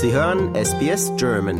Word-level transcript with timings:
Sie 0.00 0.12
hören 0.12 0.54
SBS 0.54 1.10
German. 1.16 1.58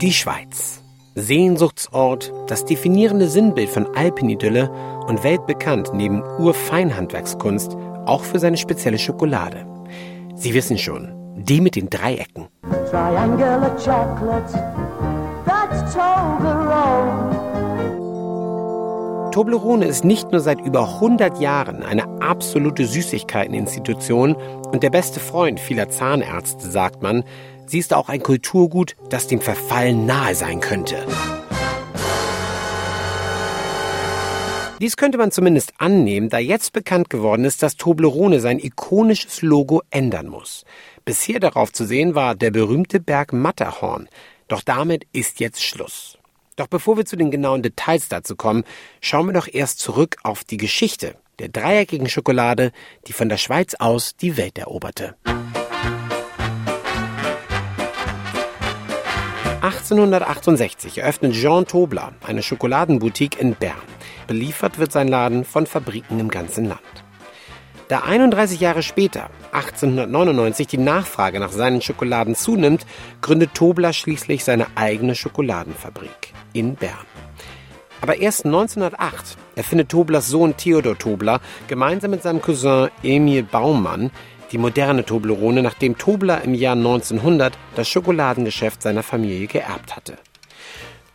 Die 0.00 0.12
Schweiz. 0.12 0.82
Sehnsuchtsort, 1.14 2.32
das 2.48 2.64
definierende 2.64 3.28
Sinnbild 3.28 3.68
von 3.68 3.86
Alpenidylle 3.94 4.68
und 5.06 5.22
weltbekannt 5.22 5.92
neben 5.94 6.24
Urfeinhandwerkskunst 6.40 7.76
auch 8.04 8.24
für 8.24 8.40
seine 8.40 8.56
spezielle 8.56 8.98
Schokolade. 8.98 9.64
Sie 10.34 10.54
wissen 10.54 10.76
schon, 10.76 11.14
die 11.36 11.60
mit 11.60 11.76
den 11.76 11.88
Dreiecken. 11.88 12.48
Triangular 12.90 13.76
chocolate, 13.76 14.54
that's 15.46 15.94
Toblerone. 15.94 16.55
Toblerone 19.36 19.84
ist 19.84 20.02
nicht 20.02 20.32
nur 20.32 20.40
seit 20.40 20.62
über 20.62 20.94
100 20.94 21.42
Jahren 21.42 21.82
eine 21.82 22.22
absolute 22.22 22.86
Süßigkeiteninstitution 22.86 24.34
und 24.34 24.82
der 24.82 24.88
beste 24.88 25.20
Freund 25.20 25.60
vieler 25.60 25.90
Zahnärzte, 25.90 26.66
sagt 26.70 27.02
man, 27.02 27.22
sie 27.66 27.78
ist 27.78 27.92
auch 27.92 28.08
ein 28.08 28.22
Kulturgut, 28.22 28.96
das 29.10 29.26
dem 29.26 29.42
Verfallen 29.42 30.06
nahe 30.06 30.34
sein 30.34 30.60
könnte. 30.60 31.06
Dies 34.80 34.96
könnte 34.96 35.18
man 35.18 35.30
zumindest 35.30 35.74
annehmen, 35.76 36.30
da 36.30 36.38
jetzt 36.38 36.72
bekannt 36.72 37.10
geworden 37.10 37.44
ist, 37.44 37.62
dass 37.62 37.76
Toblerone 37.76 38.40
sein 38.40 38.58
ikonisches 38.58 39.42
Logo 39.42 39.82
ändern 39.90 40.28
muss. 40.28 40.64
Bisher 41.04 41.40
darauf 41.40 41.74
zu 41.74 41.84
sehen 41.84 42.14
war 42.14 42.36
der 42.36 42.52
berühmte 42.52 43.00
Berg 43.00 43.34
Matterhorn. 43.34 44.08
Doch 44.48 44.62
damit 44.62 45.06
ist 45.12 45.40
jetzt 45.40 45.62
Schluss. 45.62 46.16
Doch 46.56 46.66
bevor 46.66 46.96
wir 46.96 47.04
zu 47.04 47.16
den 47.16 47.30
genauen 47.30 47.62
Details 47.62 48.08
dazu 48.08 48.34
kommen, 48.34 48.64
schauen 49.00 49.26
wir 49.26 49.34
doch 49.34 49.48
erst 49.50 49.78
zurück 49.78 50.16
auf 50.22 50.42
die 50.42 50.56
Geschichte 50.56 51.14
der 51.38 51.48
dreieckigen 51.48 52.08
Schokolade, 52.08 52.72
die 53.06 53.12
von 53.12 53.28
der 53.28 53.36
Schweiz 53.36 53.74
aus 53.74 54.16
die 54.16 54.38
Welt 54.38 54.56
eroberte. 54.56 55.16
1868 59.60 60.98
eröffnet 60.98 61.34
Jean 61.34 61.66
Tobler 61.66 62.14
eine 62.24 62.42
Schokoladenboutique 62.42 63.38
in 63.38 63.54
Bern. 63.54 63.76
Beliefert 64.26 64.78
wird 64.78 64.92
sein 64.92 65.08
Laden 65.08 65.44
von 65.44 65.66
Fabriken 65.66 66.20
im 66.20 66.30
ganzen 66.30 66.64
Land. 66.64 67.05
Da 67.88 68.00
31 68.00 68.58
Jahre 68.58 68.82
später, 68.82 69.30
1899, 69.52 70.66
die 70.66 70.78
Nachfrage 70.78 71.38
nach 71.38 71.52
seinen 71.52 71.80
Schokoladen 71.80 72.34
zunimmt, 72.34 72.84
gründet 73.20 73.54
Tobler 73.54 73.92
schließlich 73.92 74.42
seine 74.42 74.66
eigene 74.74 75.14
Schokoladenfabrik 75.14 76.32
in 76.52 76.74
Bern. 76.74 77.06
Aber 78.00 78.18
erst 78.18 78.44
1908 78.44 79.36
erfindet 79.54 79.88
Toblers 79.88 80.28
Sohn 80.28 80.56
Theodor 80.56 80.98
Tobler 80.98 81.40
gemeinsam 81.68 82.10
mit 82.10 82.24
seinem 82.24 82.42
Cousin 82.42 82.88
Emil 83.04 83.44
Baumann 83.44 84.10
die 84.52 84.58
moderne 84.58 85.04
Toblerone, 85.04 85.62
nachdem 85.62 85.96
Tobler 85.96 86.42
im 86.42 86.54
Jahr 86.54 86.76
1900 86.76 87.56
das 87.76 87.88
Schokoladengeschäft 87.88 88.82
seiner 88.82 89.02
Familie 89.02 89.46
geerbt 89.46 89.94
hatte. 89.94 90.18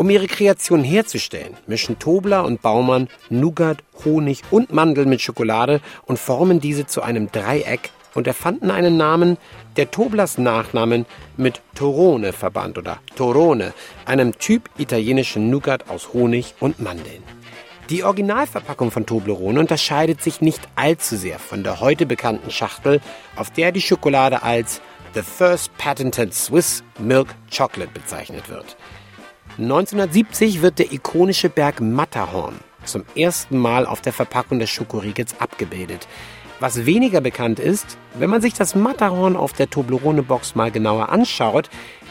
Um 0.01 0.09
ihre 0.09 0.25
Kreation 0.25 0.83
herzustellen, 0.83 1.55
mischen 1.67 1.99
Tobler 1.99 2.43
und 2.43 2.63
Baumann 2.63 3.07
Nougat, 3.29 3.83
Honig 4.03 4.41
und 4.49 4.73
Mandeln 4.73 5.07
mit 5.07 5.21
Schokolade 5.21 5.79
und 6.07 6.17
formen 6.17 6.59
diese 6.59 6.87
zu 6.87 7.03
einem 7.03 7.31
Dreieck 7.31 7.91
und 8.15 8.25
erfanden 8.25 8.71
einen 8.71 8.97
Namen, 8.97 9.37
der 9.77 9.91
Toblers 9.91 10.39
Nachnamen 10.39 11.05
mit 11.37 11.61
Torone 11.75 12.33
verband 12.33 12.79
oder 12.79 12.97
Torone, 13.15 13.73
einem 14.07 14.39
Typ 14.39 14.71
italienischen 14.79 15.51
Nougat 15.51 15.87
aus 15.87 16.13
Honig 16.13 16.55
und 16.59 16.79
Mandeln. 16.79 17.21
Die 17.91 18.03
Originalverpackung 18.03 18.89
von 18.89 19.05
Toblerone 19.05 19.59
unterscheidet 19.59 20.23
sich 20.23 20.41
nicht 20.41 20.67
allzu 20.73 21.15
sehr 21.15 21.37
von 21.37 21.63
der 21.63 21.79
heute 21.79 22.07
bekannten 22.07 22.49
Schachtel, 22.49 23.01
auf 23.35 23.51
der 23.51 23.71
die 23.71 23.81
Schokolade 23.81 24.41
als 24.41 24.81
The 25.13 25.21
First 25.21 25.77
Patented 25.77 26.33
Swiss 26.33 26.83
Milk 26.97 27.27
Chocolate 27.55 27.91
bezeichnet 27.93 28.49
wird. 28.49 28.75
1970 29.57 30.61
wird 30.61 30.79
der 30.79 30.93
ikonische 30.93 31.49
Berg 31.49 31.81
Matterhorn 31.81 32.55
zum 32.85 33.03
ersten 33.15 33.57
Mal 33.57 33.85
auf 33.85 34.01
der 34.01 34.13
Verpackung 34.13 34.59
des 34.59 34.69
Schokoriegels 34.69 35.39
abgebildet. 35.39 36.07
Was 36.59 36.85
weniger 36.85 37.21
bekannt 37.21 37.59
ist, 37.59 37.97
wenn 38.13 38.29
man 38.29 38.41
sich 38.41 38.53
das 38.53 38.75
Matterhorn 38.75 39.35
auf 39.35 39.53
der 39.53 39.69
Toblerone-Box 39.69 40.55
mal 40.55 40.71
genauer 40.71 41.09
anschaut, 41.09 41.69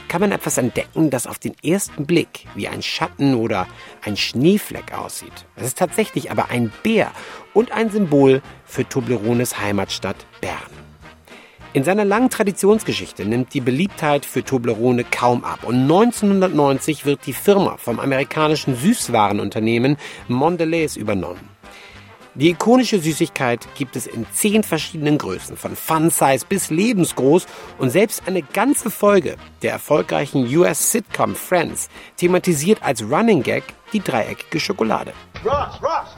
kann 0.08 0.20
man 0.20 0.32
etwas 0.32 0.58
entdecken, 0.58 1.08
das 1.08 1.26
auf 1.26 1.38
den 1.38 1.54
ersten 1.62 2.04
Blick 2.04 2.46
wie 2.56 2.68
ein 2.68 2.82
Schatten 2.82 3.34
oder 3.34 3.68
ein 4.04 4.16
Schneefleck 4.16 4.92
aussieht. 4.92 5.46
Es 5.54 5.68
ist 5.68 5.78
tatsächlich 5.78 6.30
aber 6.32 6.50
ein 6.50 6.72
Bär 6.82 7.12
und 7.54 7.72
ein 7.72 7.90
Symbol 7.90 8.42
für 8.64 8.88
Toblerones 8.88 9.60
Heimatstadt 9.60 10.26
Bern. 10.40 10.89
In 11.72 11.84
seiner 11.84 12.04
langen 12.04 12.31
Traditionsgeschichte 12.31 13.25
nimmt 13.25 13.54
die 13.54 13.60
Beliebtheit 13.60 14.26
für 14.26 14.42
Toblerone 14.42 15.04
kaum 15.04 15.44
ab 15.44 15.60
und 15.62 15.76
1990 15.76 17.06
wird 17.06 17.25
die 17.26 17.32
Firma 17.32 17.76
vom 17.76 18.00
amerikanischen 18.00 18.75
Süßwarenunternehmen 18.75 19.97
Mondelez 20.26 20.97
übernommen. 20.97 21.48
Die 22.34 22.50
ikonische 22.50 22.98
Süßigkeit 22.98 23.69
gibt 23.76 23.94
es 23.94 24.08
in 24.08 24.26
zehn 24.32 24.64
verschiedenen 24.64 25.16
Größen, 25.16 25.56
von 25.56 25.76
Fun-Size 25.76 26.44
bis 26.48 26.70
lebensgroß 26.70 27.47
und 27.78 27.91
selbst 27.91 28.22
eine 28.26 28.42
ganze 28.42 28.91
Folge 28.91 29.37
der 29.62 29.70
erfolgreichen 29.70 30.52
US-Sitcom 30.52 31.37
Friends 31.37 31.88
thematisiert 32.16 32.82
als 32.82 33.00
Running 33.00 33.44
Gag 33.44 33.62
die 33.92 34.00
dreieckige 34.00 34.58
Schokolade. 34.58 35.12
Ross, 35.44 35.81
Ross, 35.81 36.16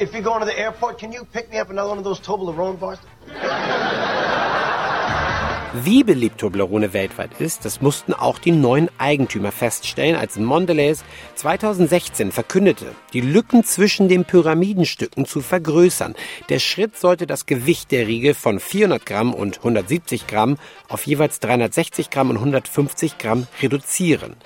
if 0.00 0.14
you're 0.14 0.22
going 0.22 0.40
to 0.40 0.46
the 0.46 0.58
airport, 0.58 0.98
can 0.98 1.12
you 1.12 1.26
pick 1.30 1.50
me 1.52 1.60
up 1.60 1.68
another 1.68 1.90
one 1.90 1.98
of 1.98 2.04
those 2.04 2.22
Toblerone 2.22 2.78
bars? 2.78 2.98
Wie 5.82 6.04
beliebt 6.04 6.38
Toblerone 6.38 6.92
weltweit 6.92 7.40
ist, 7.40 7.64
das 7.64 7.80
mussten 7.80 8.14
auch 8.14 8.38
die 8.38 8.52
neuen 8.52 8.88
Eigentümer 8.96 9.50
feststellen, 9.50 10.14
als 10.14 10.36
Mondelez 10.36 11.02
2016 11.34 12.30
verkündete, 12.30 12.86
die 13.12 13.20
Lücken 13.20 13.64
zwischen 13.64 14.08
den 14.08 14.24
Pyramidenstücken 14.24 15.26
zu 15.26 15.40
vergrößern. 15.40 16.14
Der 16.48 16.60
Schritt 16.60 16.96
sollte 16.96 17.26
das 17.26 17.46
Gewicht 17.46 17.90
der 17.90 18.06
Riegel 18.06 18.34
von 18.34 18.60
400 18.60 19.04
Gramm 19.04 19.34
und 19.34 19.58
170 19.58 20.28
Gramm 20.28 20.58
auf 20.88 21.08
jeweils 21.08 21.40
360 21.40 22.08
Gramm 22.08 22.30
und 22.30 22.36
150 22.36 23.18
Gramm 23.18 23.48
reduzieren. 23.60 24.36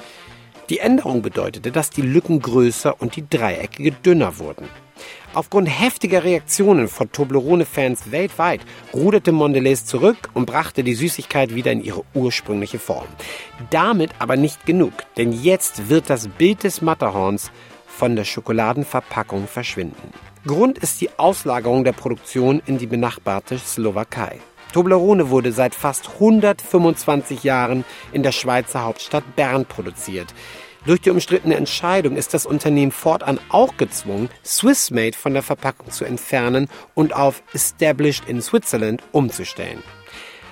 Die 0.68 0.80
Änderung 0.80 1.22
bedeutete, 1.22 1.72
dass 1.72 1.90
die 1.90 2.02
Lücken 2.02 2.40
größer 2.40 3.00
und 3.00 3.16
die 3.16 3.28
Dreieckige 3.28 3.92
dünner 3.92 4.38
wurden. 4.38 4.68
Aufgrund 5.32 5.68
heftiger 5.68 6.24
Reaktionen 6.24 6.88
von 6.88 7.12
Toblerone-Fans 7.12 8.10
weltweit 8.10 8.60
ruderte 8.92 9.32
Mondelez 9.32 9.84
zurück 9.84 10.16
und 10.34 10.46
brachte 10.46 10.82
die 10.82 10.94
Süßigkeit 10.94 11.54
wieder 11.54 11.72
in 11.72 11.82
ihre 11.82 12.02
ursprüngliche 12.14 12.78
Form. 12.78 13.06
Damit 13.70 14.10
aber 14.18 14.36
nicht 14.36 14.66
genug, 14.66 14.92
denn 15.16 15.32
jetzt 15.32 15.88
wird 15.88 16.10
das 16.10 16.28
Bild 16.28 16.64
des 16.64 16.82
Matterhorns 16.82 17.50
von 17.86 18.16
der 18.16 18.24
Schokoladenverpackung 18.24 19.46
verschwinden. 19.46 20.12
Grund 20.46 20.78
ist 20.78 21.00
die 21.00 21.10
Auslagerung 21.18 21.84
der 21.84 21.92
Produktion 21.92 22.62
in 22.64 22.78
die 22.78 22.86
benachbarte 22.86 23.58
Slowakei. 23.58 24.38
Toblerone 24.72 25.30
wurde 25.30 25.52
seit 25.52 25.74
fast 25.74 26.10
125 26.14 27.42
Jahren 27.42 27.84
in 28.12 28.22
der 28.22 28.32
Schweizer 28.32 28.84
Hauptstadt 28.84 29.36
Bern 29.36 29.64
produziert. 29.66 30.34
Durch 30.86 31.00
die 31.00 31.10
umstrittene 31.10 31.56
Entscheidung 31.56 32.16
ist 32.16 32.34
das 32.34 32.46
Unternehmen 32.46 32.92
fortan 32.92 33.40
auch 33.48 33.76
gezwungen, 33.76 34.30
Swissmade 34.44 35.16
von 35.16 35.34
der 35.34 35.42
Verpackung 35.42 35.90
zu 35.90 36.04
entfernen 36.04 36.68
und 36.94 37.14
auf 37.14 37.42
Established 37.52 38.28
in 38.28 38.40
Switzerland 38.40 39.02
umzustellen. 39.12 39.82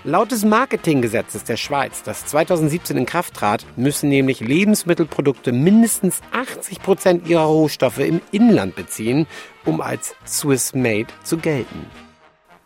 Laut 0.05 0.31
des 0.31 0.45
Marketinggesetzes 0.45 1.43
der 1.45 1.57
Schweiz, 1.57 2.03
das 2.05 2.27
2017 2.27 2.97
in 2.97 3.07
Kraft 3.07 3.35
trat, 3.35 3.67
müssen 3.77 4.09
nämlich 4.09 4.41
Lebensmittelprodukte 4.41 5.53
mindestens 5.53 6.21
80 6.33 6.81
Prozent 6.81 7.29
ihrer 7.29 7.47
Rohstoffe 7.47 7.99
im 7.99 8.21
Inland 8.31 8.77
beziehen, 8.77 9.27
um 9.65 9.81
als 9.81 10.15
Swiss 10.25 10.75
Made 10.75 11.09
zu 11.25 11.39
gelten. 11.39 12.06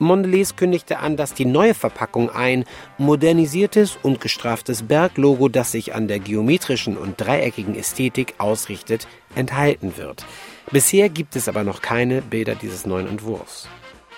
Mondelez 0.01 0.57
kündigte 0.57 0.99
an, 0.99 1.17
dass 1.17 1.35
die 1.35 1.45
neue 1.45 1.75
Verpackung 1.75 2.31
ein 2.31 2.65
modernisiertes 2.99 3.99
und 4.03 4.21
gestraftes 4.21 4.83
Berglogo, 4.83 5.49
das 5.49 5.73
sich 5.73 5.95
an 5.95 6.09
der 6.09 6.19
geometrischen 6.19 6.97
und 6.97 7.21
dreieckigen 7.21 7.77
Ästhetik 7.77 8.35
ausrichtet, 8.39 9.07
enthalten 9.35 9.97
wird. 9.97 10.25
Bisher 10.73 11.09
gibt 11.09 11.37
es 11.37 11.49
aber 11.49 11.65
noch 11.65 11.83
keine 11.83 12.23
Bilder 12.23 12.55
dieses 12.55 12.87
neuen 12.87 13.07
Entwurfs. 13.07 13.69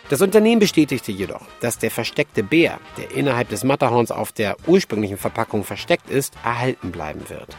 Das 0.08 0.20
Unternehmen 0.20 0.61
bestätigte 0.61 1.11
jedoch, 1.11 1.43
dass 1.61 1.79
der 1.79 1.90
versteckte 1.90 2.43
Bär, 2.43 2.79
der 2.99 3.12
innerhalb 3.17 3.49
des 3.49 3.64
Matterhorns 3.64 4.11
auf 4.11 4.31
der 4.31 4.56
ursprünglichen 4.67 5.17
Verpackung 5.17 5.64
versteckt 5.64 6.11
ist, 6.11 6.34
erhalten 6.44 6.93
bleiben 6.93 7.29
wird. 7.29 7.56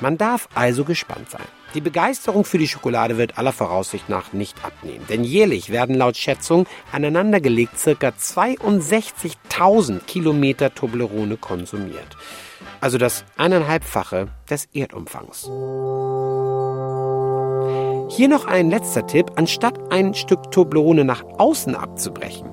Man 0.00 0.16
darf 0.16 0.48
also 0.54 0.84
gespannt 0.84 1.30
sein. 1.30 1.44
Die 1.74 1.80
Begeisterung 1.80 2.44
für 2.44 2.58
die 2.58 2.66
Schokolade 2.66 3.16
wird 3.16 3.38
aller 3.38 3.52
Voraussicht 3.52 4.08
nach 4.08 4.32
nicht 4.32 4.64
abnehmen, 4.64 5.04
denn 5.08 5.22
jährlich 5.22 5.70
werden 5.70 5.94
laut 5.94 6.16
Schätzung 6.16 6.66
aneinandergelegt 6.90 7.74
ca. 7.76 8.08
62.000 8.08 10.00
Kilometer 10.06 10.74
Toblerone 10.74 11.36
konsumiert. 11.36 12.16
Also 12.80 12.98
das 12.98 13.24
eineinhalbfache 13.36 14.28
des 14.48 14.68
Erdumfangs. 14.72 15.44
Hier 18.16 18.28
noch 18.28 18.46
ein 18.46 18.70
letzter 18.70 19.06
Tipp. 19.06 19.32
Anstatt 19.36 19.92
ein 19.92 20.14
Stück 20.14 20.50
Toblerone 20.50 21.04
nach 21.04 21.22
außen 21.38 21.76
abzubrechen, 21.76 22.50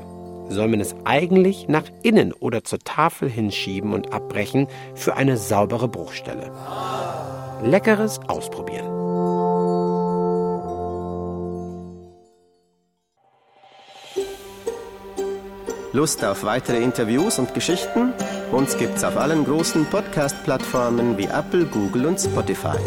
soll 0.49 0.67
man 0.67 0.79
es 0.79 0.95
eigentlich 1.05 1.67
nach 1.67 1.85
innen 2.03 2.31
oder 2.33 2.63
zur 2.63 2.79
Tafel 2.79 3.29
hinschieben 3.29 3.93
und 3.93 4.13
abbrechen 4.13 4.67
für 4.93 5.15
eine 5.15 5.37
saubere 5.37 5.87
Bruchstelle. 5.87 6.51
Leckeres 7.63 8.19
ausprobieren. 8.27 8.85
Lust 15.93 16.23
auf 16.23 16.43
weitere 16.43 16.83
Interviews 16.83 17.39
und 17.39 17.53
Geschichten? 17.53 18.13
Uns 18.51 18.77
gibt's 18.77 19.03
auf 19.03 19.17
allen 19.17 19.45
großen 19.45 19.85
Podcast-Plattformen 19.85 21.17
wie 21.17 21.25
Apple, 21.25 21.65
Google 21.65 22.05
und 22.05 22.19
Spotify. 22.19 22.77